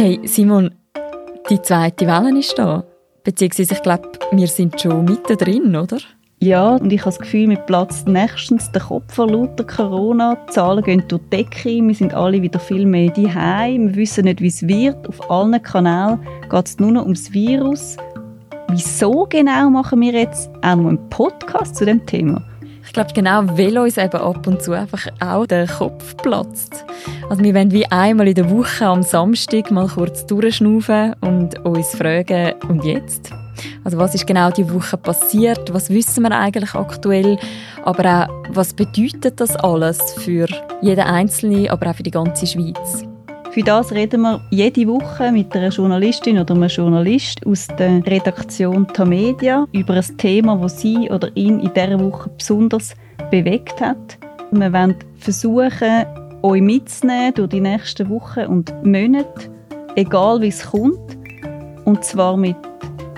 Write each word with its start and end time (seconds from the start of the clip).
Hey 0.00 0.18
Simon, 0.24 0.70
die 1.50 1.60
zweite 1.60 2.06
Welle 2.06 2.38
ist 2.38 2.58
da. 2.58 2.84
Beziehungsweise 3.22 3.74
ich 3.74 3.82
glaube, 3.82 4.08
wir 4.32 4.46
sind 4.46 4.80
schon 4.80 5.04
mittendrin, 5.04 5.76
oder? 5.76 5.98
Ja, 6.38 6.76
und 6.76 6.90
ich 6.90 7.00
habe 7.00 7.10
das 7.10 7.18
Gefühl, 7.18 7.48
mir 7.48 7.58
platzt 7.58 8.08
nächstens 8.08 8.72
der 8.72 8.80
Kopf 8.80 9.18
lauter 9.18 9.64
Corona. 9.64 10.36
Die 10.36 10.52
Zahlen 10.52 10.82
gehen 10.84 11.04
durch 11.06 11.20
die 11.24 11.36
Decke, 11.36 11.86
wir 11.86 11.94
sind 11.94 12.14
alle 12.14 12.40
wieder 12.40 12.58
viel 12.58 12.86
mehr 12.86 13.10
daheim. 13.10 13.90
Wir 13.90 13.96
wissen 13.96 14.24
nicht, 14.24 14.40
wie 14.40 14.46
es 14.46 14.66
wird. 14.66 15.06
Auf 15.06 15.30
allen 15.30 15.62
Kanälen 15.62 16.18
geht 16.48 16.66
es 16.66 16.78
nur 16.78 16.92
noch 16.92 17.02
ums 17.02 17.30
Virus. 17.34 17.98
Wieso 18.70 19.26
genau 19.28 19.68
machen 19.68 20.00
wir 20.00 20.12
jetzt 20.12 20.48
auch 20.62 20.76
noch 20.76 20.88
einen 20.88 21.10
Podcast 21.10 21.76
zu 21.76 21.84
dem 21.84 22.06
Thema? 22.06 22.42
Ich 22.84 22.92
glaube 22.92 23.12
genau, 23.14 23.42
weil 23.56 23.78
uns 23.78 23.96
eben 23.96 24.16
ab 24.16 24.46
und 24.46 24.62
zu 24.62 24.72
einfach 24.72 25.06
auch 25.20 25.46
der 25.46 25.66
Kopf 25.66 26.16
platzt. 26.16 26.84
Also 27.28 27.42
wir 27.42 27.54
wollen 27.54 27.70
wie 27.70 27.86
einmal 27.86 28.28
in 28.28 28.34
der 28.34 28.50
Woche 28.50 28.86
am 28.86 29.02
Samstag 29.02 29.70
mal 29.70 29.86
kurz 29.86 30.26
durchschnaufen 30.26 31.14
und 31.20 31.64
uns 31.64 31.94
fragen, 31.94 32.54
und 32.68 32.84
jetzt? 32.84 33.30
Also 33.84 33.98
was 33.98 34.14
ist 34.14 34.26
genau 34.26 34.50
die 34.50 34.72
Woche 34.72 34.96
passiert? 34.96 35.72
Was 35.72 35.90
wissen 35.90 36.22
wir 36.22 36.32
eigentlich 36.32 36.74
aktuell? 36.74 37.38
Aber 37.84 38.28
auch, 38.28 38.54
was 38.54 38.74
bedeutet 38.74 39.40
das 39.40 39.56
alles 39.56 39.98
für 40.14 40.46
jeden 40.80 41.00
Einzelnen, 41.00 41.68
aber 41.68 41.90
auch 41.90 41.94
für 41.94 42.02
die 42.02 42.10
ganze 42.10 42.46
Schweiz? 42.46 43.09
Für 43.52 43.62
das 43.62 43.90
reden 43.90 44.20
wir 44.20 44.40
jede 44.50 44.86
Woche 44.86 45.32
mit 45.32 45.52
einer 45.56 45.70
Journalistin 45.70 46.38
oder 46.38 46.54
einem 46.54 46.68
Journalist 46.68 47.44
aus 47.44 47.66
der 47.66 48.00
Redaktion 48.06 48.86
Tamedia 48.86 49.66
über 49.72 49.94
ein 49.94 50.18
Thema, 50.18 50.56
das 50.56 50.80
sie 50.80 51.10
oder 51.10 51.36
ihn 51.36 51.58
in 51.58 51.74
dieser 51.74 51.98
Woche 51.98 52.30
besonders 52.30 52.94
bewegt 53.32 53.80
hat. 53.80 54.18
Wir 54.52 54.72
wollen 54.72 54.94
versuchen, 55.16 56.06
euch 56.42 56.62
mitzunehmen 56.62 57.34
durch 57.34 57.48
die 57.48 57.60
nächsten 57.60 58.08
Wochen 58.08 58.46
und 58.46 58.72
Monate, 58.86 59.50
egal 59.96 60.40
wie 60.40 60.48
es 60.48 60.70
kommt. 60.70 61.18
Und 61.84 62.04
zwar 62.04 62.36
mit 62.36 62.56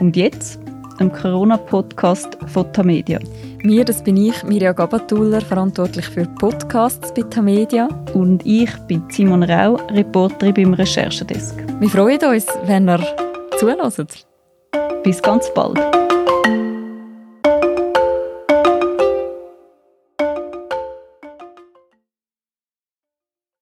«Und 0.01 0.17
jetzt?» 0.17 0.62
Dem 1.03 1.13
Corona-Podcast 1.13 2.39
von 2.47 2.73
Tamedia. 2.73 3.19
Mir, 3.63 3.85
das 3.85 4.03
bin 4.03 4.17
ich, 4.17 4.43
Mirja 4.45 4.73
Gabatuller, 4.73 5.41
verantwortlich 5.41 6.07
für 6.07 6.25
Podcasts 6.25 7.13
bei 7.13 7.23
Tamedia. 7.23 7.89
Und 8.15 8.45
ich 8.47 8.71
bin 8.87 9.03
Simon 9.09 9.43
Rau, 9.43 9.75
Reporterin 9.91 10.55
beim 10.55 10.75
Recherchedesk. 10.75 11.57
Wir 11.81 11.89
freuen 11.89 12.25
uns, 12.25 12.47
wenn 12.67 12.89
ihr 12.89 13.01
zuhört. 13.59 14.27
Bis 15.03 15.21
ganz 15.21 15.53
bald. 15.55 16.02